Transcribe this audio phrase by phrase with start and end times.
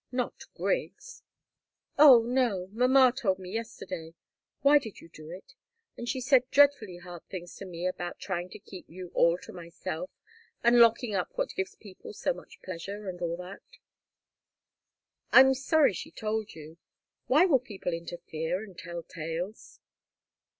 [0.11, 1.21] "Not Griggs?"
[1.99, 2.69] "Oh, no!
[2.71, 4.15] Mamma told me, yesterday.
[4.61, 5.53] Why did you do it?
[5.95, 9.53] And she said dreadfully hard things to me about trying to keep you all to
[9.53, 10.09] myself,
[10.63, 13.61] and locking up what gives people so much pleasure and all that."
[15.31, 16.79] "I'm sorry she told you.
[17.27, 19.79] Why will people interfere and tell tales?"